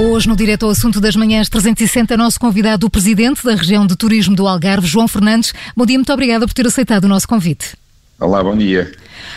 Hoje, 0.00 0.28
no 0.28 0.34
Direto 0.34 0.64
ao 0.64 0.70
Assunto 0.70 1.00
das 1.00 1.14
Manhãs 1.14 1.48
360, 1.48 2.16
nosso 2.16 2.40
convidado, 2.40 2.86
o 2.86 2.90
Presidente 2.90 3.44
da 3.44 3.54
Região 3.54 3.86
de 3.86 3.94
Turismo 3.94 4.34
do 4.34 4.48
Algarve, 4.48 4.86
João 4.86 5.06
Fernandes. 5.06 5.52
Bom 5.76 5.86
dia, 5.86 5.96
muito 5.96 6.12
obrigada 6.12 6.46
por 6.46 6.54
ter 6.54 6.66
aceitado 6.66 7.04
o 7.04 7.08
nosso 7.08 7.28
convite. 7.28 7.76
Olá, 8.20 8.44
bom 8.44 8.54
dia. 8.54 8.92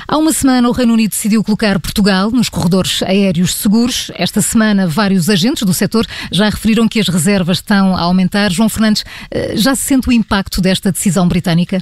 Há 0.06 0.18
uma 0.18 0.34
semana, 0.34 0.68
o 0.68 0.74
Reino 0.74 0.92
Unido 0.92 1.12
decidiu 1.12 1.42
colocar 1.42 1.80
Portugal 1.80 2.30
nos 2.30 2.50
corredores 2.50 3.02
aéreos 3.02 3.54
seguros. 3.54 4.12
Esta 4.14 4.42
semana, 4.42 4.86
vários 4.86 5.30
agentes 5.30 5.64
do 5.64 5.74
setor 5.74 6.06
já 6.30 6.50
referiram 6.50 6.86
que 6.90 7.00
as 7.00 7.08
reservas 7.08 7.60
estão 7.60 7.96
a 7.96 8.02
aumentar. 8.02 8.52
João 8.52 8.68
Fernandes, 8.68 9.06
eh, 9.32 9.54
já 9.56 9.74
se 9.74 9.84
sente 9.84 10.10
o 10.10 10.12
impacto 10.12 10.60
desta 10.60 10.92
decisão 10.92 11.26
britânica? 11.30 11.82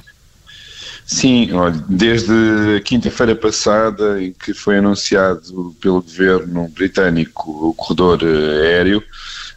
Sim, 1.04 1.50
olha, 1.50 1.74
desde 1.88 2.32
a 2.76 2.80
quinta-feira 2.80 3.34
passada, 3.34 4.22
em 4.22 4.32
que 4.32 4.54
foi 4.54 4.78
anunciado 4.78 5.74
pelo 5.80 6.02
governo 6.02 6.68
britânico 6.68 7.70
o 7.70 7.74
corredor 7.74 8.20
eh, 8.22 8.68
aéreo, 8.68 9.02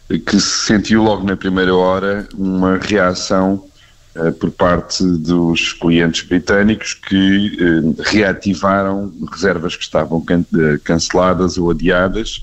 que 0.08 0.40
se 0.40 0.66
sentiu 0.66 1.04
logo 1.04 1.24
na 1.24 1.36
primeira 1.36 1.76
hora 1.76 2.28
uma 2.34 2.76
reação 2.76 3.64
por 4.38 4.50
parte 4.50 5.04
dos 5.04 5.72
clientes 5.72 6.22
britânicos 6.22 6.94
que 6.94 7.56
uh, 7.60 7.94
reativaram 8.02 9.12
reservas 9.30 9.76
que 9.76 9.84
estavam 9.84 10.20
can 10.20 10.44
canceladas 10.84 11.58
ou 11.58 11.70
adiadas 11.70 12.42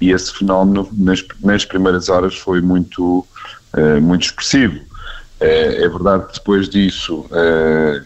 e 0.00 0.10
esse 0.10 0.32
fenómeno 0.32 0.88
nas, 0.92 1.24
nas 1.42 1.64
primeiras 1.64 2.08
horas 2.08 2.36
foi 2.36 2.60
muito, 2.60 3.26
muito 4.00 4.26
expressivo. 4.26 4.78
É, 5.40 5.88
verdade 5.88 6.28
que 6.28 6.34
depois 6.34 6.68
disso 6.68 7.26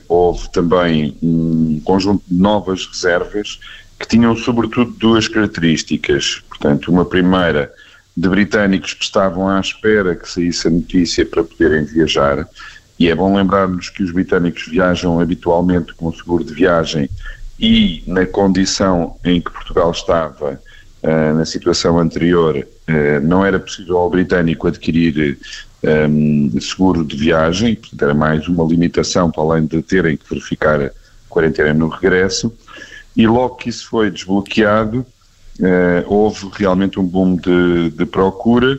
houve 0.08 0.50
também 0.52 1.14
um 1.22 1.82
conjunto 1.84 2.24
de 2.26 2.34
novas 2.34 2.86
reservas 2.86 3.58
que 4.02 4.08
tinham 4.08 4.34
sobretudo 4.34 4.90
duas 4.92 5.28
características. 5.28 6.42
Portanto, 6.48 6.90
uma 6.90 7.04
primeira 7.04 7.70
de 8.16 8.28
britânicos 8.28 8.94
que 8.94 9.04
estavam 9.04 9.48
à 9.48 9.58
espera 9.60 10.14
que 10.14 10.28
saísse 10.28 10.66
a 10.66 10.70
notícia 10.70 11.24
para 11.24 11.44
poderem 11.44 11.84
viajar, 11.84 12.46
e 13.02 13.08
é 13.08 13.16
bom 13.16 13.34
lembrarmos 13.34 13.90
que 13.90 14.00
os 14.00 14.12
britânicos 14.12 14.68
viajam 14.68 15.18
habitualmente 15.18 15.92
com 15.94 16.12
seguro 16.12 16.44
de 16.44 16.54
viagem 16.54 17.10
e 17.58 18.04
na 18.06 18.24
condição 18.24 19.16
em 19.24 19.40
que 19.40 19.50
Portugal 19.50 19.90
estava 19.90 20.60
uh, 21.02 21.34
na 21.36 21.44
situação 21.44 21.98
anterior, 21.98 22.56
uh, 22.56 23.26
não 23.26 23.44
era 23.44 23.58
possível 23.58 23.98
ao 23.98 24.08
britânico 24.08 24.68
adquirir 24.68 25.36
um, 26.08 26.60
seguro 26.60 27.04
de 27.04 27.16
viagem, 27.16 27.74
portanto 27.74 28.02
era 28.04 28.14
mais 28.14 28.46
uma 28.46 28.62
limitação 28.62 29.32
para 29.32 29.42
além 29.42 29.66
de 29.66 29.82
terem 29.82 30.16
que 30.16 30.30
verificar 30.30 30.80
a 30.80 30.92
quarentena 31.28 31.74
no 31.74 31.88
regresso, 31.88 32.56
e 33.16 33.26
logo 33.26 33.56
que 33.56 33.68
isso 33.68 33.88
foi 33.88 34.12
desbloqueado, 34.12 35.04
uh, 35.58 36.04
houve 36.06 36.48
realmente 36.52 37.00
um 37.00 37.04
boom 37.04 37.34
de, 37.34 37.90
de 37.90 38.06
procura, 38.06 38.78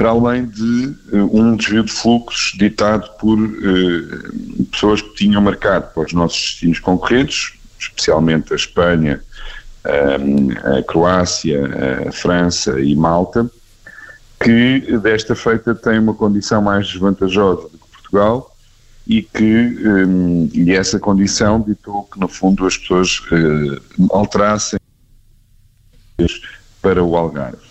para 0.00 0.08
além 0.08 0.46
de 0.46 0.96
uh, 1.12 1.38
um 1.38 1.54
desvio 1.54 1.84
de 1.84 1.92
fluxos 1.92 2.56
ditado 2.56 3.06
por 3.18 3.38
uh, 3.38 4.64
pessoas 4.72 5.02
que 5.02 5.14
tinham 5.14 5.42
marcado 5.42 5.92
para 5.92 6.06
os 6.06 6.14
nossos 6.14 6.40
destinos 6.40 6.78
concorrentes, 6.80 7.52
especialmente 7.78 8.50
a 8.54 8.56
Espanha, 8.56 9.20
a 9.84 10.82
Croácia, 10.82 11.60
a 12.08 12.12
França 12.12 12.80
e 12.80 12.96
Malta, 12.96 13.50
que 14.42 14.98
desta 14.98 15.34
feita 15.34 15.74
tem 15.74 15.98
uma 15.98 16.14
condição 16.14 16.62
mais 16.62 16.86
desvantajosa 16.86 17.68
do 17.68 17.78
que 17.78 17.88
Portugal 17.90 18.56
e 19.06 19.22
que 19.22 19.76
e 20.52 20.72
essa 20.72 20.98
condição 20.98 21.62
ditou 21.62 22.04
que 22.04 22.20
no 22.20 22.28
fundo 22.28 22.66
as 22.66 22.76
pessoas 22.76 23.22
alterassem 24.10 24.78
para 26.82 27.02
o 27.02 27.16
Algarve. 27.16 27.69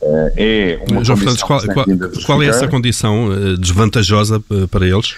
Uh, 0.00 0.30
é 0.36 0.80
uma 0.90 1.04
João 1.04 1.16
Fernandes, 1.16 1.42
qual, 1.42 1.60
qual, 1.60 1.86
qual, 2.24 2.42
é 2.42 2.46
essa 2.46 2.68
condição 2.68 3.28
uh, 3.28 3.56
desvantajosa 3.56 4.42
para 4.70 4.86
eles? 4.86 5.14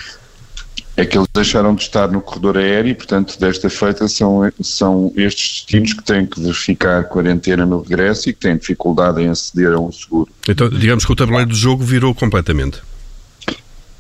é 1.01 1.07
que 1.07 1.17
eles 1.17 1.29
deixaram 1.33 1.75
de 1.75 1.83
estar 1.83 2.09
no 2.09 2.21
corredor 2.21 2.59
aéreo 2.59 2.91
e, 2.91 2.95
portanto, 2.95 3.39
desta 3.39 3.71
feita 3.71 4.07
são, 4.07 4.41
são 4.61 5.13
estes 5.17 5.63
destinos 5.63 5.93
que 5.95 6.03
têm 6.03 6.27
que 6.27 6.41
verificar 6.41 7.05
quarentena 7.05 7.65
no 7.65 7.81
regresso 7.81 8.29
e 8.29 8.33
que 8.33 8.41
têm 8.41 8.57
dificuldade 8.57 9.23
em 9.23 9.29
aceder 9.29 9.73
a 9.73 9.81
um 9.81 9.91
seguro. 9.91 10.31
Então, 10.49 10.69
digamos 10.69 11.05
que 11.05 11.13
o 11.13 11.17
tabuleiro 11.17 11.49
do 11.49 11.57
jogo 11.57 11.83
virou 11.83 12.15
completamente. 12.15 12.83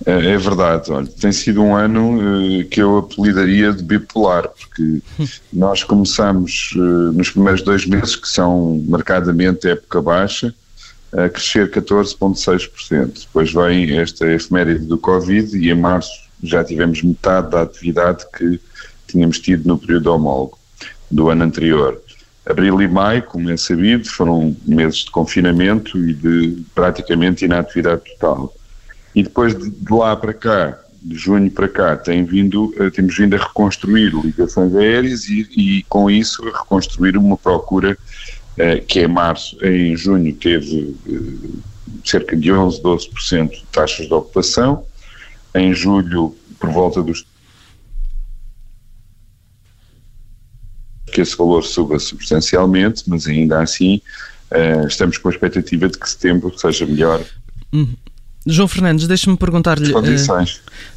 É, 0.04 0.32
é 0.32 0.38
verdade, 0.38 0.90
olha, 0.90 1.06
tem 1.06 1.30
sido 1.30 1.62
um 1.62 1.76
ano 1.76 2.16
uh, 2.18 2.64
que 2.64 2.80
eu 2.80 2.98
apelidaria 2.98 3.72
de 3.72 3.82
bipolar, 3.82 4.48
porque 4.48 5.02
nós 5.52 5.84
começamos 5.84 6.72
uh, 6.74 7.12
nos 7.12 7.30
primeiros 7.30 7.62
dois 7.62 7.86
meses, 7.86 8.16
que 8.16 8.28
são 8.28 8.82
marcadamente 8.88 9.68
época 9.68 10.00
baixa, 10.00 10.54
a 11.12 11.28
crescer 11.28 11.70
14,6%. 11.70 13.26
Depois 13.26 13.52
vem 13.52 13.98
esta 13.98 14.30
efeméride 14.30 14.86
do 14.86 14.98
Covid 14.98 15.56
e 15.56 15.70
em 15.70 15.74
março 15.74 16.10
já 16.42 16.64
tivemos 16.64 17.02
metade 17.02 17.50
da 17.50 17.62
atividade 17.62 18.24
que 18.36 18.60
tínhamos 19.06 19.38
tido 19.38 19.66
no 19.66 19.78
período 19.78 20.12
homólogo 20.12 20.58
do 21.10 21.28
ano 21.28 21.44
anterior. 21.44 22.00
Abril 22.46 22.80
e 22.80 22.88
maio, 22.88 23.22
como 23.24 23.50
é 23.50 23.56
sabido, 23.56 24.08
foram 24.08 24.56
meses 24.66 25.04
de 25.04 25.10
confinamento 25.10 25.98
e 25.98 26.14
de 26.14 26.62
praticamente 26.74 27.44
inatividade 27.44 28.02
total. 28.12 28.54
E 29.14 29.22
depois 29.22 29.56
de, 29.56 29.70
de 29.70 29.92
lá 29.92 30.16
para 30.16 30.32
cá, 30.32 30.78
de 31.02 31.16
junho 31.16 31.50
para 31.50 31.68
cá, 31.68 31.96
tem 31.96 32.24
vindo, 32.24 32.72
eh, 32.78 32.90
temos 32.90 33.16
vindo 33.16 33.34
a 33.34 33.38
reconstruir 33.38 34.12
ligações 34.14 34.74
aéreas 34.74 35.28
e, 35.28 35.48
e 35.56 35.82
com 35.88 36.10
isso 36.10 36.46
a 36.48 36.58
reconstruir 36.58 37.16
uma 37.16 37.36
procura 37.36 37.96
que 38.86 39.00
em 39.00 39.08
março, 39.08 39.56
em 39.64 39.96
junho 39.96 40.34
teve 40.34 40.94
eh, 41.08 41.48
cerca 42.04 42.36
de 42.36 42.52
11, 42.52 42.82
12% 42.82 43.50
de 43.50 43.64
taxas 43.66 44.06
de 44.06 44.12
ocupação, 44.12 44.84
em 45.54 45.72
julho, 45.72 46.36
por 46.58 46.70
volta 46.70 47.02
dos. 47.02 47.26
que 51.12 51.20
esse 51.20 51.36
valor 51.36 51.64
suba 51.64 51.98
substancialmente, 51.98 53.02
mas 53.08 53.26
ainda 53.26 53.60
assim 53.60 54.00
uh, 54.52 54.86
estamos 54.86 55.18
com 55.18 55.28
a 55.28 55.32
expectativa 55.32 55.88
de 55.88 55.98
que 55.98 56.08
setembro 56.08 56.56
seja 56.56 56.86
melhor. 56.86 57.20
Uhum. 57.72 57.96
João 58.46 58.66
Fernandes, 58.66 59.06
deixa-me 59.06 59.36
perguntar-lhe. 59.36 59.92
Uh, 59.92 60.46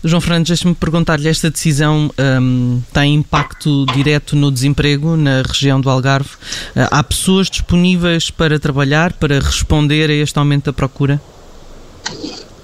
João 0.04 0.22
Fernandes, 0.22 0.50
deixa-me 0.50 0.74
perguntar-lhe: 0.74 1.28
esta 1.28 1.50
decisão 1.50 2.10
um, 2.42 2.82
tem 2.94 3.16
impacto 3.16 3.86
direto 3.94 4.36
no 4.36 4.50
desemprego 4.50 5.18
na 5.18 5.42
região 5.42 5.82
do 5.82 5.90
Algarve? 5.90 6.30
Uh, 6.76 6.88
há 6.90 7.04
pessoas 7.04 7.50
disponíveis 7.50 8.30
para 8.32 8.58
trabalhar, 8.60 9.14
para 9.14 9.40
responder 9.40 10.10
a 10.10 10.14
este 10.14 10.40
aumento 10.40 10.66
da 10.66 10.74
procura? 10.74 11.22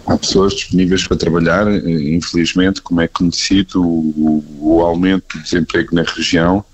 há 0.09 0.17
pessoas 0.17 0.53
disponíveis 0.53 1.05
para 1.07 1.17
trabalhar. 1.17 1.67
Infelizmente, 1.71 2.81
como 2.81 2.99
é 2.99 3.07
conhecido, 3.07 3.81
o, 3.81 4.43
o 4.59 4.81
aumento 4.81 5.37
do 5.37 5.43
desemprego 5.43 5.93
na 5.93 6.01
região 6.01 6.65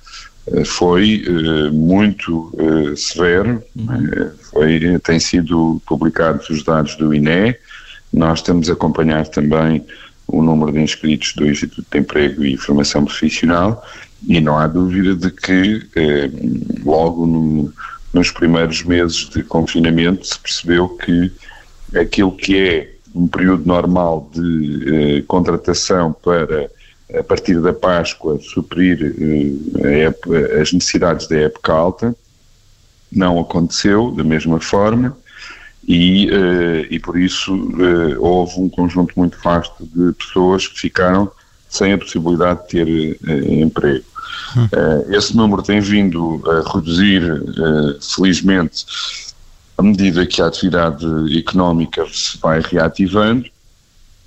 eh, 0.47 0.63
foi 0.63 1.25
uh, 1.27 1.73
muito 1.73 2.49
uh, 2.53 2.95
severo. 2.95 3.61
Uhum. 3.75 4.31
Foi, 4.51 4.99
tem 4.99 5.19
sido 5.19 5.81
publicados 5.85 6.49
os 6.49 6.63
dados 6.63 6.95
do 6.95 7.13
INE. 7.13 7.55
Nós 8.15 8.39
estamos 8.39 8.69
a 8.69 8.73
acompanhar 8.73 9.27
também 9.27 9.85
o 10.25 10.41
número 10.41 10.71
de 10.71 10.79
inscritos 10.79 11.33
do 11.33 11.45
Instituto 11.45 11.85
de 11.91 11.99
Emprego 11.99 12.45
e 12.45 12.55
Formação 12.55 13.03
Profissional 13.03 13.83
e 14.25 14.39
não 14.39 14.57
há 14.57 14.67
dúvida 14.67 15.13
de 15.15 15.29
que 15.29 15.85
logo 16.85 17.27
no, 17.27 17.73
nos 18.13 18.31
primeiros 18.31 18.84
meses 18.84 19.29
de 19.29 19.43
confinamento 19.43 20.25
se 20.25 20.40
percebeu 20.40 20.87
que 20.87 21.29
aquilo 21.99 22.31
que 22.31 22.57
é 22.57 22.95
um 23.13 23.28
período 23.28 23.66
normal 23.66 24.29
de 24.34 25.17
eh, 25.17 25.22
contratação 25.28 26.13
para, 26.13 26.72
a 27.17 27.23
partir 27.23 27.61
da 27.61 27.73
Páscoa, 27.73 28.40
suprir 28.40 29.13
eh, 29.84 30.03
época, 30.03 30.61
as 30.61 30.72
necessidades 30.72 31.28
da 31.28 31.37
época 31.37 31.73
alta. 31.73 32.16
Não 33.11 33.40
aconteceu 33.40 34.11
da 34.11 34.23
mesma 34.23 34.59
forma 34.59 35.16
e, 35.87 36.29
eh, 36.32 36.87
e 36.90 36.99
por 36.99 37.17
isso 37.17 37.53
eh, 37.79 38.17
houve 38.17 38.59
um 38.59 38.70
conjunto 38.70 39.14
muito 39.16 39.37
vasto 39.43 39.85
de 39.85 40.14
pessoas 40.14 40.67
que 40.67 40.79
ficaram 40.79 41.32
sem 41.70 41.93
a 41.93 41.97
possibilidade 41.97 42.61
de 42.64 42.67
ter 42.67 43.20
eh, 43.28 43.61
emprego. 43.61 44.05
Hum. 44.58 44.67
Esse 45.09 45.35
número 45.35 45.61
tem 45.61 45.82
vindo 45.82 46.41
a 46.49 46.73
reduzir, 46.73 47.22
felizmente, 48.02 48.85
à 49.78 49.84
medida 49.84 50.26
que 50.26 50.41
a 50.41 50.47
atividade 50.47 51.05
económica 51.37 52.05
se 52.09 52.38
vai 52.38 52.61
reativando, 52.61 53.46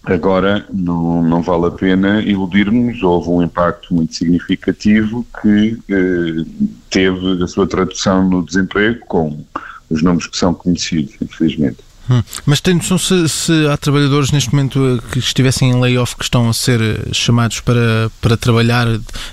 Agora, 0.08 0.64
não, 0.72 1.22
não 1.22 1.42
vale 1.42 1.66
a 1.66 1.70
pena 1.70 2.22
iludirmos, 2.22 3.02
houve 3.02 3.28
um 3.28 3.42
impacto 3.42 3.92
muito 3.92 4.14
significativo 4.14 5.26
que 5.42 5.78
eh, 5.90 6.46
teve 6.88 7.42
a 7.42 7.46
sua 7.46 7.66
tradução 7.66 8.26
no 8.26 8.42
desemprego, 8.42 9.00
com 9.06 9.44
os 9.90 10.02
números 10.02 10.26
que 10.26 10.36
são 10.36 10.54
conhecidos, 10.54 11.14
infelizmente. 11.20 11.78
Hum. 12.10 12.22
Mas 12.46 12.60
tem 12.60 12.74
noção 12.74 12.96
se, 12.96 13.28
se, 13.28 13.66
há 13.66 13.76
trabalhadores 13.76 14.30
neste 14.30 14.50
momento 14.54 14.78
eh, 14.78 15.12
que 15.12 15.18
estivessem 15.18 15.70
em 15.70 15.78
layoff 15.78 16.16
que 16.16 16.24
estão 16.24 16.48
a 16.48 16.54
ser 16.54 16.80
eh, 16.80 17.12
chamados 17.12 17.60
para, 17.60 18.10
para 18.20 18.36
trabalhar 18.36 18.86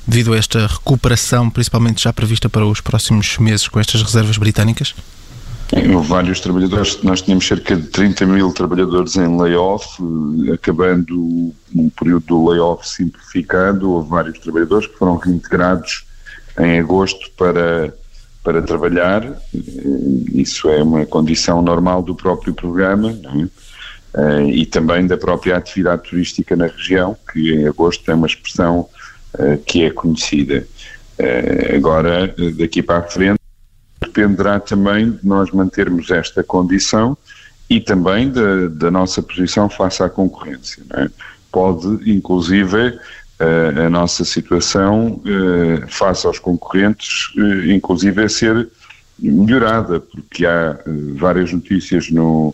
devido 0.06 0.34
a 0.34 0.38
esta 0.38 0.68
recuperação, 0.68 1.50
principalmente 1.50 2.04
já 2.04 2.12
prevista 2.12 2.50
para 2.50 2.66
os 2.66 2.82
próximos 2.82 3.38
meses 3.38 3.70
com 3.70 3.80
estas 3.80 4.02
reservas 4.02 4.38
britânicas? 4.38 4.94
Houve 5.74 6.08
vários 6.08 6.40
trabalhadores, 6.42 7.02
nós 7.02 7.22
tínhamos 7.22 7.48
cerca 7.48 7.76
de 7.76 7.88
30 7.88 8.26
mil 8.28 8.52
trabalhadores 8.52 9.16
em 9.16 9.40
layoff, 9.40 9.98
eh, 10.48 10.54
acabando 10.54 11.54
um 11.74 11.90
período 11.90 12.26
do 12.26 12.50
layoff 12.50 12.88
simplificado, 12.88 13.90
houve 13.90 14.10
vários 14.10 14.38
trabalhadores 14.40 14.88
que 14.88 14.98
foram 14.98 15.16
reintegrados 15.16 16.06
em 16.60 16.80
agosto 16.80 17.32
para, 17.38 17.94
para 18.46 18.62
trabalhar, 18.62 19.26
eh, 19.26 19.60
isso 20.34 20.70
é 20.70 20.82
uma 20.82 21.06
condição 21.06 21.62
normal 21.62 22.02
do 22.02 22.16
próprio 22.16 22.54
programa, 22.54 23.12
é? 24.14 24.44
e 24.44 24.66
também 24.66 25.06
da 25.06 25.18
própria 25.18 25.58
atividade 25.58 26.04
turística 26.04 26.56
na 26.56 26.68
região, 26.68 27.18
que 27.34 27.54
em 27.54 27.68
agosto 27.68 28.10
é 28.10 28.14
uma 28.14 28.28
expressão 28.28 28.88
que 29.66 29.84
é 29.84 29.90
conhecida. 29.90 30.66
Agora, 31.76 32.34
daqui 32.58 32.82
para 32.82 33.00
a 33.00 33.04
frente, 33.04 33.42
dependerá 34.02 34.58
também 34.62 35.12
de 35.12 35.28
nós 35.28 35.52
mantermos 35.52 36.10
esta 36.10 36.42
condição 36.42 37.18
e 37.70 37.82
também 37.82 38.32
da, 38.32 38.68
da 38.68 38.92
nossa 38.92 39.22
posição 39.22 39.70
face 39.70 40.02
à 40.02 40.10
concorrência. 40.10 40.84
É? 40.94 41.10
Pode, 41.52 42.10
inclusive, 42.10 42.98
a, 43.40 43.86
a 43.86 43.90
nossa 43.90 44.24
situação 44.24 45.22
uh, 45.26 45.88
face 45.88 46.26
aos 46.26 46.40
concorrentes, 46.40 47.34
uh, 47.38 47.72
inclusive, 47.72 48.28
ser 48.30 48.70
melhorada, 49.20 50.00
porque 50.00 50.46
há 50.46 50.80
uh, 50.86 51.16
várias 51.16 51.52
notícias 51.52 52.10
no, 52.10 52.54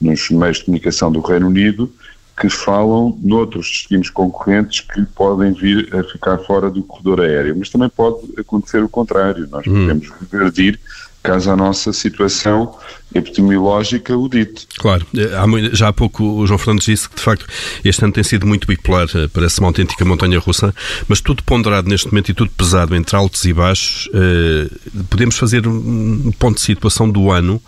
nos 0.00 0.30
meios 0.30 0.58
de 0.58 0.64
comunicação 0.64 1.12
do 1.12 1.20
Reino 1.20 1.48
Unido 1.48 1.92
que 2.40 2.48
falam 2.48 3.16
noutros 3.22 3.68
destinos 3.68 4.10
concorrentes 4.10 4.80
que 4.80 5.02
podem 5.14 5.52
vir 5.52 5.94
a 5.94 6.02
ficar 6.02 6.38
fora 6.38 6.68
do 6.68 6.82
corredor 6.82 7.20
aéreo, 7.20 7.54
mas 7.56 7.70
também 7.70 7.88
pode 7.88 8.18
acontecer 8.36 8.82
o 8.82 8.88
contrário, 8.88 9.48
nós 9.48 9.64
hum. 9.66 9.72
podemos 9.72 10.10
revertir 10.20 10.80
caso 11.24 11.50
a 11.50 11.56
nossa 11.56 11.90
situação 11.90 12.76
epidemiológica 13.14 14.16
o 14.16 14.28
dite. 14.28 14.66
Claro, 14.76 15.06
eh, 15.16 15.70
já 15.72 15.88
há 15.88 15.92
pouco 15.92 16.22
o 16.22 16.46
João 16.46 16.58
Fernandes 16.58 16.84
disse 16.84 17.08
que 17.08 17.16
de 17.16 17.22
facto 17.22 17.46
este 17.82 18.04
ano 18.04 18.12
tem 18.12 18.22
sido 18.22 18.46
muito 18.46 18.66
bipolar, 18.66 19.08
eh, 19.14 19.28
parece 19.32 19.58
uma 19.60 19.68
autêntica 19.68 20.04
montanha 20.04 20.38
russa, 20.38 20.74
mas 21.08 21.22
tudo 21.22 21.42
ponderado 21.42 21.88
neste 21.88 22.08
momento 22.08 22.28
e 22.28 22.34
tudo 22.34 22.50
pesado 22.50 22.94
entre 22.94 23.16
altos 23.16 23.42
e 23.44 23.52
baixos, 23.54 24.08
eh, 24.12 24.68
podemos 25.08 25.38
fazer 25.38 25.66
um 25.66 26.30
ponto 26.38 26.56
de 26.56 26.62
situação 26.62 27.08
do 27.08 27.30
ano 27.30 27.60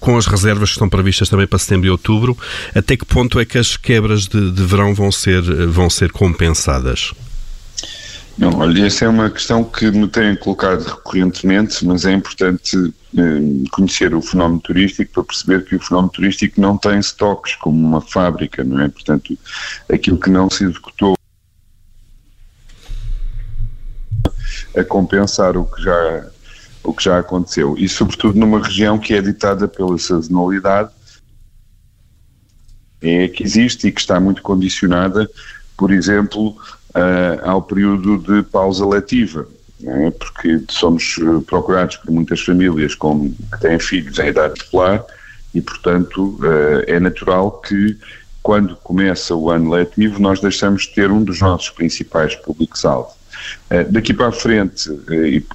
com 0.00 0.16
as 0.16 0.26
reservas 0.26 0.70
que 0.70 0.74
estão 0.74 0.88
previstas 0.88 1.28
também 1.28 1.46
para 1.46 1.58
setembro 1.58 1.86
e 1.86 1.90
outubro, 1.90 2.36
até 2.74 2.96
que 2.96 3.04
ponto 3.04 3.38
é 3.38 3.44
que 3.44 3.56
as 3.56 3.76
quebras 3.76 4.26
de, 4.26 4.50
de 4.50 4.62
verão 4.64 4.94
vão 4.94 5.12
ser, 5.12 5.42
vão 5.68 5.88
ser 5.88 6.10
compensadas? 6.10 7.12
Não, 8.38 8.58
olha, 8.58 8.86
essa 8.86 9.04
é 9.04 9.08
uma 9.08 9.30
questão 9.30 9.62
que 9.62 9.90
me 9.90 10.08
têm 10.08 10.34
colocado 10.36 10.82
recorrentemente, 10.82 11.84
mas 11.84 12.04
é 12.04 12.12
importante 12.12 12.76
eh, 13.16 13.68
conhecer 13.70 14.14
o 14.14 14.22
fenómeno 14.22 14.60
turístico 14.60 15.12
para 15.12 15.24
perceber 15.24 15.64
que 15.64 15.76
o 15.76 15.80
fenómeno 15.80 16.12
turístico 16.12 16.60
não 16.60 16.78
tem 16.78 16.98
estoques 16.98 17.56
como 17.56 17.76
uma 17.76 18.00
fábrica, 18.00 18.64
não 18.64 18.80
é? 18.80 18.88
Portanto, 18.88 19.36
aquilo 19.92 20.18
que 20.18 20.30
não 20.30 20.48
se 20.48 20.64
executou 20.64 21.14
a 24.76 24.84
compensar 24.84 25.56
o 25.56 25.64
que 25.64 25.82
já 25.82 26.30
o 26.82 26.94
que 26.94 27.04
já 27.04 27.18
aconteceu 27.18 27.76
e 27.76 27.88
sobretudo 27.88 28.38
numa 28.38 28.62
região 28.62 28.98
que 28.98 29.12
é 29.12 29.20
ditada 29.20 29.68
pela 29.68 29.98
sazonalidade 29.98 30.90
é 33.02 33.28
que 33.28 33.42
existe 33.42 33.88
e 33.88 33.92
que 33.92 34.00
está 34.00 34.20
muito 34.20 34.42
condicionada, 34.42 35.28
por 35.76 35.90
exemplo, 35.90 36.56
ao 37.44 37.62
período 37.62 38.18
de 38.18 38.42
pausa 38.42 38.86
letiva, 38.86 39.46
é? 39.84 40.10
porque 40.10 40.62
somos 40.68 41.16
eh, 41.20 41.42
procurados 41.46 41.96
por 41.96 42.10
muitas 42.10 42.40
famílias 42.40 42.94
com, 42.94 43.30
que 43.30 43.60
têm 43.60 43.78
filhos 43.78 44.18
em 44.18 44.28
idade 44.28 44.60
escolar 44.60 45.04
e, 45.54 45.60
portanto, 45.60 46.38
uh, 46.40 46.84
é 46.86 47.00
natural 47.00 47.52
que 47.52 47.96
quando 48.42 48.76
começa 48.76 49.34
o 49.34 49.50
ano 49.50 49.70
letivo 49.70 50.20
nós 50.20 50.40
deixamos 50.40 50.82
de 50.82 50.94
ter 50.94 51.10
um 51.10 51.22
dos 51.22 51.40
nossos 51.40 51.70
principais 51.70 52.34
públicos-alvo. 52.36 53.10
Daqui 53.90 54.12
para 54.12 54.28
a 54.28 54.32
frente, 54.32 54.90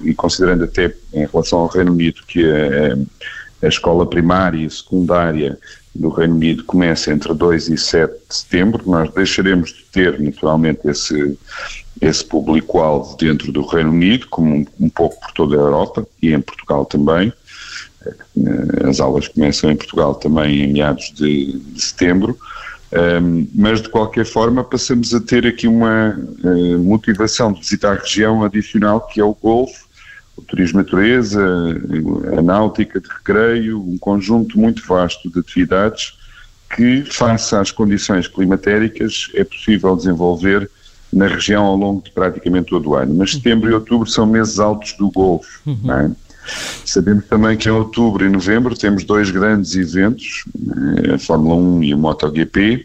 e, 0.02 0.14
considerando 0.14 0.64
até 0.64 0.92
em 1.12 1.24
relação 1.26 1.60
ao 1.60 1.66
Reino 1.68 1.92
Unido 1.92 2.20
que 2.26 2.44
a, 2.44 2.96
a 3.62 3.66
escola 3.68 4.06
primária 4.06 4.64
e 4.64 4.70
secundária 4.70 5.58
do 5.94 6.08
Reino 6.10 6.34
Unido 6.34 6.64
começa 6.64 7.12
entre 7.12 7.32
2 7.32 7.68
e 7.68 7.78
7 7.78 8.12
de 8.28 8.34
setembro. 8.34 8.82
Nós 8.86 9.12
deixaremos 9.14 9.70
de 9.70 9.84
ter, 9.84 10.20
naturalmente, 10.20 10.80
esse, 10.84 11.38
esse 12.00 12.24
público-alvo 12.24 13.16
dentro 13.16 13.50
do 13.50 13.64
Reino 13.64 13.90
Unido, 13.90 14.26
como 14.28 14.54
um, 14.54 14.66
um, 14.80 14.88
pouco 14.88 15.18
por 15.20 15.32
toda 15.32 15.56
a 15.56 15.60
Europa 15.60 16.06
e 16.22 16.32
em 16.32 16.40
Portugal 16.40 16.84
também. 16.84 17.32
Eh, 18.06 18.88
as 18.88 19.00
aulas 19.00 19.28
começam 19.28 19.70
em 19.70 19.76
Portugal 19.76 20.14
também 20.14 20.64
em 20.64 20.72
meados 20.72 21.12
de, 21.14 21.58
de 21.58 21.80
setembro. 21.80 22.38
Um, 22.92 23.48
mas 23.52 23.82
de 23.82 23.88
qualquer 23.88 24.24
forma 24.24 24.62
passamos 24.62 25.12
a 25.12 25.20
ter 25.20 25.44
aqui 25.44 25.66
uma 25.66 26.16
uh, 26.16 26.78
motivação 26.78 27.52
de 27.52 27.58
visitar 27.58 27.96
a 27.96 28.00
região 28.00 28.44
adicional 28.44 29.00
que 29.08 29.20
é 29.20 29.24
o 29.24 29.34
Golfo 29.34 29.85
o 30.36 30.42
turismo 30.42 30.78
natureza, 30.78 31.42
a 32.36 32.42
náutica 32.42 33.00
de 33.00 33.08
recreio, 33.08 33.80
um 33.80 33.96
conjunto 33.98 34.58
muito 34.58 34.86
vasto 34.86 35.30
de 35.30 35.40
atividades 35.40 36.14
que, 36.74 37.02
face 37.04 37.54
às 37.54 37.70
condições 37.70 38.28
climatéricas, 38.28 39.30
é 39.34 39.44
possível 39.44 39.96
desenvolver 39.96 40.70
na 41.12 41.26
região 41.26 41.64
ao 41.64 41.76
longo 41.76 42.02
de 42.02 42.10
praticamente 42.10 42.70
todo 42.70 42.90
o 42.90 42.94
ano. 42.94 43.14
Mas 43.14 43.32
setembro 43.32 43.70
e 43.70 43.74
outubro 43.74 44.08
são 44.08 44.26
meses 44.26 44.58
altos 44.58 44.92
do 44.94 45.10
Golfo. 45.10 45.60
Uhum. 45.64 45.92
É? 45.92 46.10
Sabemos 46.84 47.24
também 47.26 47.56
que 47.56 47.68
em 47.68 47.72
outubro 47.72 48.24
e 48.24 48.28
novembro 48.28 48.76
temos 48.76 49.04
dois 49.04 49.30
grandes 49.30 49.74
eventos, 49.74 50.44
eh, 51.08 51.14
a 51.14 51.18
Fórmula 51.18 51.56
1 51.56 51.82
e 51.82 51.94
o 51.94 51.98
MotoGP, 51.98 52.84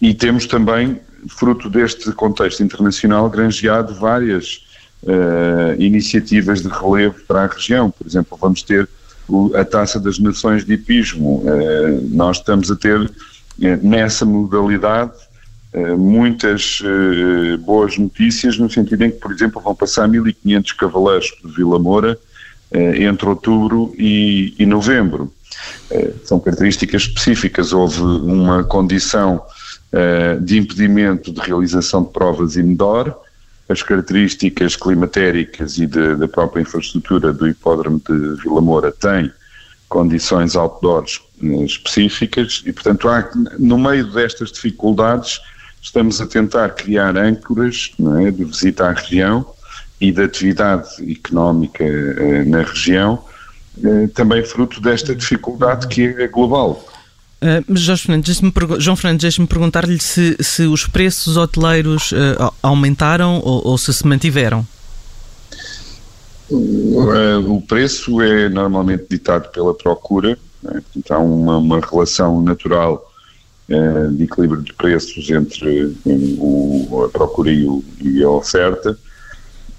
e 0.00 0.14
temos 0.14 0.46
também, 0.46 1.00
fruto 1.28 1.70
deste 1.70 2.12
contexto 2.12 2.62
internacional, 2.62 3.30
granjeado 3.30 3.94
várias 3.94 4.65
uh, 5.06 5.80
iniciativas 5.80 6.62
de 6.62 6.68
relevo 6.68 7.16
para 7.26 7.44
a 7.44 7.46
região. 7.46 7.90
Por 7.90 8.06
exemplo, 8.06 8.36
vamos 8.40 8.62
ter 8.62 8.88
o, 9.28 9.54
a 9.54 9.64
Taça 9.64 9.98
das 10.00 10.18
Nações 10.18 10.64
de 10.64 10.74
Hipismo. 10.74 11.42
Uh, 11.44 12.08
nós 12.10 12.38
estamos 12.38 12.70
a 12.70 12.76
ter, 12.76 13.00
uh, 13.00 13.10
nessa 13.82 14.24
modalidade, 14.24 15.12
muitas 15.98 16.80
boas 17.66 17.98
notícias, 17.98 18.56
no 18.56 18.70
sentido 18.70 19.04
em 19.04 19.10
que, 19.10 19.18
por 19.18 19.30
exemplo, 19.30 19.60
vão 19.60 19.74
passar 19.74 20.08
1.500 20.08 20.74
cavaleiros 20.74 21.26
de 21.44 21.52
Vila 21.54 21.78
Moura 21.78 22.18
entre 22.72 23.28
outubro 23.28 23.94
e, 23.98 24.54
e 24.58 24.64
novembro. 24.64 25.30
são 26.24 26.40
características 26.40 27.02
específicas. 27.02 27.74
Houve 27.74 28.00
uma 28.00 28.64
condição 28.64 29.42
de 30.40 30.56
impedimento 30.56 31.30
de 31.30 31.40
realização 31.40 32.04
de 32.04 32.10
provas 32.10 32.56
indoor, 32.56 33.14
as 33.68 33.82
características 33.82 34.76
climatéricas 34.76 35.78
e 35.78 35.86
de, 35.86 36.16
da 36.16 36.28
própria 36.28 36.62
infraestrutura 36.62 37.32
do 37.32 37.48
hipódromo 37.48 38.00
de 38.06 38.42
Vila 38.42 38.60
Moura 38.60 38.92
têm 38.92 39.30
condições 39.88 40.56
outdoors 40.56 41.20
eh, 41.42 41.64
específicas 41.64 42.62
e, 42.64 42.72
portanto, 42.72 43.08
há, 43.08 43.28
no 43.58 43.78
meio 43.78 44.10
destas 44.12 44.52
dificuldades, 44.52 45.40
estamos 45.82 46.20
a 46.20 46.26
tentar 46.26 46.70
criar 46.70 47.16
âncoras 47.16 47.92
é, 48.20 48.30
de 48.30 48.44
visita 48.44 48.88
à 48.88 48.92
região 48.92 49.46
e 50.00 50.12
de 50.12 50.22
atividade 50.22 50.88
económica 51.10 51.84
eh, 51.84 52.44
na 52.44 52.62
região, 52.62 53.22
eh, 53.82 54.08
também 54.14 54.44
fruto 54.44 54.80
desta 54.80 55.14
dificuldade 55.14 55.88
que 55.88 56.02
é 56.02 56.28
global. 56.28 56.84
Uh, 57.46 57.64
mas 57.68 57.80
João 57.80 58.96
Fernandes, 58.96 59.22
deixe-me 59.22 59.46
perguntar-lhe 59.46 60.00
se, 60.00 60.36
se 60.40 60.62
os 60.64 60.84
preços 60.88 61.36
hoteleiros 61.36 62.10
uh, 62.10 62.52
aumentaram 62.60 63.40
ou, 63.44 63.68
ou, 63.68 63.78
se 63.78 63.92
se 63.94 64.04
mantiveram. 64.04 64.66
Uh, 66.50 67.52
o 67.52 67.62
preço 67.62 68.20
é 68.20 68.48
normalmente 68.48 69.06
ditado 69.08 69.48
pela 69.52 69.72
procura, 69.72 70.36
né? 70.60 70.82
portanto 70.92 71.10
há 71.12 71.18
uma, 71.18 71.58
uma 71.58 71.80
relação 71.80 72.42
natural 72.42 73.12
de 74.12 74.22
equilíbrio 74.22 74.62
de 74.62 74.72
preços 74.72 75.28
entre 75.28 75.92
o, 76.38 77.04
a 77.04 77.08
procura 77.08 77.50
e, 77.50 77.64
o, 77.64 77.84
e, 78.00 78.22
a 78.22 78.30
oferta 78.30 78.96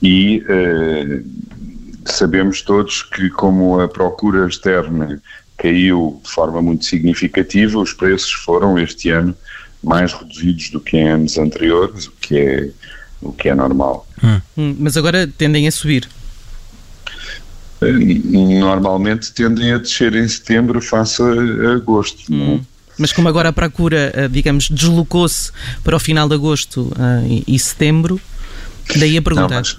e 0.04 0.44
sabemos 2.04 2.62
todos 2.62 3.02
que 3.02 3.30
como 3.30 3.80
a 3.80 3.88
procura 3.88 4.46
externa 4.46 5.22
caiu 5.58 6.22
de 6.24 6.30
forma 6.30 6.62
muito 6.62 6.86
significativa, 6.86 7.80
os 7.80 7.94
preços 7.94 8.32
foram 8.32 8.78
este 8.78 9.10
ano 9.10 9.36
mais 9.84 10.14
reduzidos 10.14 10.70
do 10.70 10.80
que 10.80 10.98
em 10.98 11.10
anos 11.10 11.38
anteriores, 11.38 12.08
o 12.08 12.12
que 12.20 12.38
é, 12.38 12.70
o 13.22 13.32
que 13.32 13.50
é 13.50 13.56
normal. 13.56 14.08
Hum. 14.24 14.76
Mas 14.80 14.98
agora 14.98 15.28
tendem 15.28 15.68
a 15.68 15.72
subir. 15.72 16.08
Eh, 17.82 17.92
normalmente 18.60 19.32
tendem 19.34 19.74
a 19.74 19.78
descer 19.78 20.16
em 20.16 20.28
setembro 20.28 20.82
face 20.82 21.22
a 21.22 21.74
agosto. 21.74 22.32
É? 22.32 22.36
Hum. 22.36 22.62
Mas 22.98 23.14
como 23.14 23.28
agora 23.28 23.50
a 23.50 23.54
procura, 23.54 24.12
eh, 24.16 24.28
digamos, 24.28 24.70
deslocou-se 24.70 25.52
para 25.84 25.96
o 25.96 26.00
final 26.00 26.28
de 26.28 26.34
agosto 26.34 26.92
uh, 26.94 27.44
e 27.48 27.58
setembro, 27.60 28.20
daí 28.96 29.18
a 29.18 29.22
pergunta. 29.22 29.54
Não, 29.54 29.62
mas, 29.62 29.78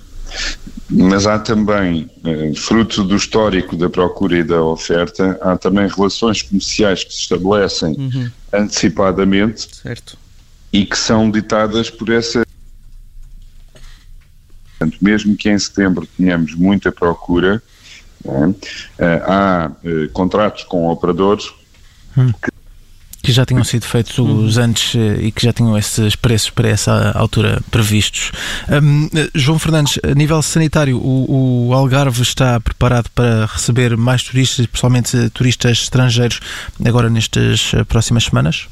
mas, 0.90 1.26
há 1.26 1.38
também, 1.38 2.11
uh, 2.25 2.54
fruto 2.57 3.04
do 3.04 3.14
histórico 3.14 3.76
da 3.76 3.90
procura 3.90 4.38
e 4.38 4.42
da 4.42 4.62
oferta, 4.62 5.38
há 5.42 5.57
também 5.57 5.87
relações 5.87 6.40
comerciais 6.42 7.04
que 7.04 7.12
se 7.12 7.21
estabelecem 7.21 7.95
uhum. 7.99 8.30
antecipadamente 8.52 9.68
certo. 9.76 10.16
e 10.73 10.87
que 10.87 10.97
são 10.97 11.30
ditadas 11.30 11.90
por 11.90 12.09
essa. 12.09 12.47
Portanto, 14.78 14.99
mesmo 15.02 15.37
que 15.37 15.50
em 15.50 15.59
setembro 15.59 16.09
tenhamos 16.16 16.54
muita 16.54 16.90
procura, 16.90 17.62
é? 18.99 19.23
há 19.26 19.71
contratos 20.12 20.64
com 20.64 20.88
operadores 20.88 21.50
hum. 22.16 22.33
que 22.33 22.58
que 23.22 23.32
já 23.32 23.44
tinham 23.44 23.64
sido 23.64 23.84
feitos 23.84 24.18
os 24.18 24.56
uhum. 24.56 24.64
antes 24.64 24.94
eh, 24.94 25.18
e 25.22 25.32
que 25.32 25.44
já 25.44 25.52
tinham 25.52 25.76
esses 25.76 26.14
preços 26.14 26.50
para 26.50 26.68
essa 26.68 27.12
altura 27.12 27.60
previstos. 27.70 28.30
Um, 28.68 29.08
eh, 29.14 29.28
João 29.34 29.58
Fernandes, 29.58 29.98
a 30.02 30.14
nível 30.14 30.40
sanitário, 30.40 30.98
o, 30.98 31.68
o, 31.68 31.75
Algarve 31.75 32.22
está 32.22 32.60
preparado 32.60 33.10
para 33.14 33.46
receber 33.46 33.96
mais 33.96 34.22
turistas, 34.22 34.66
principalmente 34.66 35.30
turistas 35.30 35.78
estrangeiros, 35.82 36.40
agora 36.84 37.10
nestas 37.10 37.72
eh, 37.75 37.84
próximas 37.84 38.25
semanas? 38.25 38.68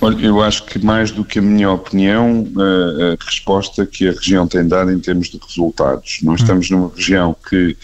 Olha, 0.00 0.24
eu 0.24 0.40
acho 0.42 0.64
que 0.64 0.78
mais 0.78 1.10
do 1.10 1.24
que 1.24 1.38
a 1.38 1.42
minha 1.42 1.70
opinião, 1.70 2.46
a, 2.56 3.12
a 3.12 3.24
resposta 3.24 3.84
que 3.84 4.08
a 4.08 4.12
região 4.12 4.46
tem 4.46 4.66
dado 4.66 4.92
em 4.92 4.98
termos 4.98 5.28
de 5.28 5.38
resultados. 5.38 6.18
Nós 6.22 6.40
uhum. 6.40 6.44
estamos 6.44 6.70
numa 6.70 6.92
região 6.94 7.36
que 7.48 7.76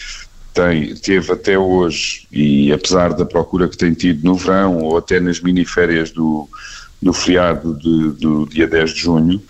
tem, 0.53 0.95
teve 0.95 1.31
até 1.31 1.57
hoje, 1.57 2.27
e 2.31 2.71
apesar 2.71 3.13
da 3.13 3.25
procura 3.25 3.67
que 3.67 3.77
tem 3.77 3.93
tido 3.93 4.23
no 4.23 4.35
verão 4.35 4.79
ou 4.79 4.97
até 4.97 5.19
nas 5.19 5.39
miniférias 5.39 6.11
do, 6.11 6.47
do 7.01 7.13
feriado 7.13 7.75
de, 7.75 8.11
do 8.19 8.45
dia 8.47 8.67
10 8.67 8.91
de 8.91 8.99
junho, 9.01 9.41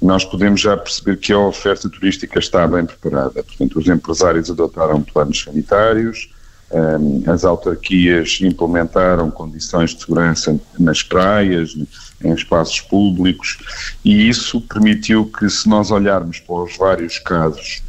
nós 0.00 0.24
podemos 0.24 0.60
já 0.60 0.76
perceber 0.76 1.16
que 1.16 1.32
a 1.32 1.38
oferta 1.38 1.88
turística 1.88 2.38
está 2.38 2.66
bem 2.66 2.84
preparada. 2.84 3.42
Portanto, 3.42 3.78
os 3.78 3.88
empresários 3.88 4.50
adotaram 4.50 5.02
planos 5.02 5.42
sanitários, 5.42 6.28
um, 6.70 7.22
as 7.30 7.44
autarquias 7.44 8.38
implementaram 8.42 9.30
condições 9.30 9.94
de 9.94 10.00
segurança 10.00 10.58
nas 10.78 11.02
praias, 11.02 11.74
em 12.22 12.32
espaços 12.32 12.80
públicos, 12.80 13.58
e 14.04 14.28
isso 14.28 14.60
permitiu 14.60 15.26
que, 15.26 15.48
se 15.48 15.68
nós 15.68 15.90
olharmos 15.90 16.40
para 16.40 16.62
os 16.62 16.76
vários 16.76 17.18
casos 17.18 17.82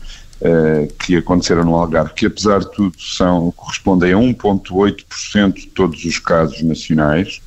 que 0.98 1.18
aconteceram 1.18 1.66
no 1.66 1.76
Algarve, 1.76 2.14
que 2.14 2.26
apesar 2.26 2.60
de 2.60 2.72
tudo 2.72 2.96
são, 2.98 3.52
correspondem 3.52 4.14
a 4.14 4.18
1,8% 4.18 5.54
de 5.54 5.68
todos 5.68 6.04
os 6.06 6.18
casos 6.18 6.62
nacionais. 6.62 7.42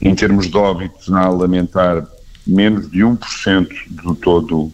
Em 0.00 0.14
termos 0.14 0.50
de 0.50 0.56
óbitos, 0.56 1.10
há 1.12 1.28
lamentar 1.28 2.06
menos 2.46 2.90
de 2.90 3.00
1% 3.00 3.68
do 3.88 4.14
todo 4.14 4.72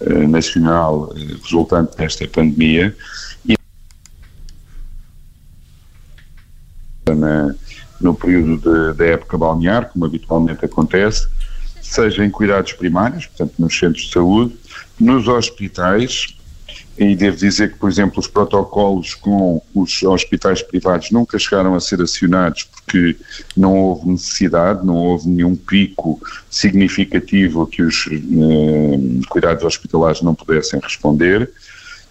uh, 0.00 0.28
nacional 0.28 1.10
uh, 1.10 1.42
resultante 1.42 1.96
desta 1.96 2.26
pandemia. 2.28 2.96
E 3.44 3.56
na, 7.14 7.54
no 8.00 8.14
período 8.14 8.94
da 8.94 9.06
época 9.06 9.36
balnear, 9.36 9.90
como 9.90 10.04
habitualmente 10.04 10.64
acontece, 10.64 11.28
seja 11.82 12.24
em 12.24 12.30
cuidados 12.30 12.72
primários, 12.72 13.26
portanto 13.26 13.54
nos 13.58 13.76
centros 13.76 14.04
de 14.04 14.12
saúde, 14.12 14.56
nos 14.98 15.26
hospitais, 15.26 16.36
e 17.00 17.16
devo 17.16 17.38
dizer 17.38 17.72
que, 17.72 17.78
por 17.78 17.88
exemplo, 17.88 18.20
os 18.20 18.26
protocolos 18.26 19.14
com 19.14 19.62
os 19.74 20.02
hospitais 20.02 20.60
privados 20.60 21.10
nunca 21.10 21.38
chegaram 21.38 21.74
a 21.74 21.80
ser 21.80 22.02
acionados 22.02 22.64
porque 22.64 23.16
não 23.56 23.74
houve 23.74 24.10
necessidade, 24.10 24.84
não 24.84 24.96
houve 24.96 25.26
nenhum 25.26 25.56
pico 25.56 26.20
significativo 26.50 27.66
que 27.66 27.80
os 27.80 28.06
eh, 28.06 29.26
cuidados 29.30 29.64
hospitalares 29.64 30.20
não 30.20 30.34
pudessem 30.34 30.78
responder. 30.78 31.50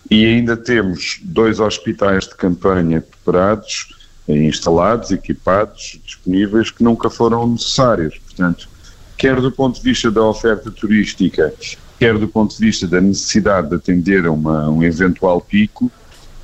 E 0.10 0.26
ainda 0.26 0.58
temos 0.58 1.20
dois 1.22 1.60
hospitais 1.60 2.24
de 2.28 2.34
campanha 2.34 3.00
preparados, 3.00 3.96
eh, 4.28 4.38
instalados, 4.38 5.12
equipados, 5.12 6.00
disponíveis, 6.04 6.72
que 6.72 6.84
nunca 6.84 7.12
foram 7.12 7.48
necessários. 7.48 8.18
Portanto, 8.26 8.68
quer 9.16 9.40
do 9.40 9.52
ponto 9.52 9.76
de 9.76 9.84
vista 9.84 10.10
da 10.10 10.24
oferta 10.24 10.72
turística, 10.72 11.54
quer 12.00 12.18
do 12.18 12.30
ponto 12.30 12.58
de 12.58 12.66
vista 12.66 12.88
da 12.88 13.02
necessidade 13.02 13.70
de 13.70 13.76
atender 13.76 14.26
a 14.26 14.32
uma, 14.32 14.70
um 14.70 14.82
eventual 14.82 15.42
pico, 15.42 15.92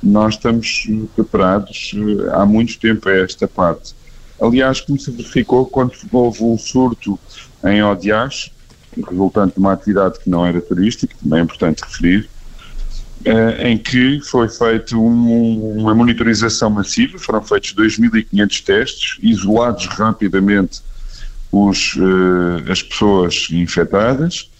nós 0.02 0.34
estamos 0.34 0.86
preparados 1.14 1.94
eh, 1.96 2.30
há 2.34 2.44
muito 2.44 2.78
tempo 2.78 3.08
a 3.08 3.12
esta 3.12 3.48
parte. 3.48 3.94
Aliás, 4.40 4.82
como 4.82 5.00
se 5.00 5.10
verificou 5.10 5.64
quando 5.64 5.92
houve 6.12 6.44
um 6.44 6.58
surto 6.58 7.18
em 7.64 7.82
Odias, 7.82 8.52
resultante 9.08 9.54
de 9.54 9.58
uma 9.58 9.72
atividade 9.72 10.18
que 10.18 10.28
não 10.28 10.44
era 10.44 10.60
turística, 10.60 11.16
também 11.22 11.40
é 11.40 11.42
importante 11.42 11.82
referir, 11.82 12.28
eh, 13.24 13.70
em 13.70 13.78
que 13.78 14.20
foi 14.20 14.50
feita 14.50 14.94
um, 14.94 15.78
uma 15.78 15.94
monitorização 15.94 16.68
massiva, 16.68 17.18
foram 17.18 17.42
feitos 17.42 17.74
2.500 17.74 18.62
testes, 18.62 19.18
isolados 19.22 19.86
rapidamente 19.86 20.82
os, 21.50 21.96
eh, 21.96 22.70
as 22.70 22.82
pessoas 22.82 23.48
infectadas, 23.50 24.50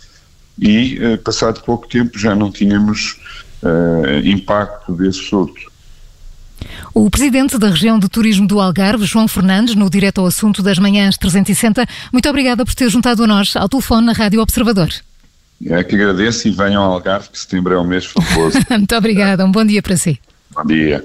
e, 0.58 0.98
uh, 0.98 1.18
passado 1.18 1.62
pouco 1.62 1.86
tempo, 1.88 2.18
já 2.18 2.34
não 2.34 2.50
tínhamos 2.50 3.18
uh, 3.62 4.26
impacto 4.26 4.92
desse 4.92 5.22
surto. 5.24 5.72
O 6.94 7.10
presidente 7.10 7.58
da 7.58 7.68
região 7.68 7.98
de 7.98 8.08
turismo 8.08 8.46
do 8.46 8.60
Algarve, 8.60 9.04
João 9.04 9.28
Fernandes, 9.28 9.74
no 9.74 9.90
direto 9.90 10.20
ao 10.20 10.26
assunto 10.26 10.62
das 10.62 10.78
manhãs 10.78 11.16
360, 11.16 11.86
muito 12.12 12.28
obrigada 12.28 12.64
por 12.64 12.74
ter 12.74 12.88
juntado 12.88 13.22
a 13.24 13.26
nós 13.26 13.54
ao 13.54 13.68
telefone 13.68 14.06
na 14.06 14.12
Rádio 14.12 14.40
Observador. 14.40 14.88
É 15.64 15.82
que 15.84 15.94
agradeço 15.94 16.48
e 16.48 16.50
venham 16.50 16.82
ao 16.82 16.92
Algarve, 16.92 17.28
que 17.30 17.38
setembro 17.38 17.74
é 17.74 17.80
um 17.80 17.86
mês 17.86 18.06
famoso. 18.12 18.58
muito 18.70 18.94
obrigada, 18.94 19.44
um 19.44 19.52
bom 19.52 19.64
dia 19.64 19.82
para 19.82 19.96
si. 19.96 20.18
Bom 20.54 20.64
dia. 20.64 21.04